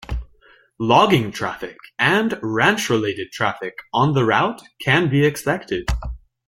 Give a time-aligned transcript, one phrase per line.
[0.79, 5.85] Logging traffic and ranch-related traffic on the route can be expected.